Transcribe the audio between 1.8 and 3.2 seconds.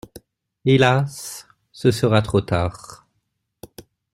sera trop tard.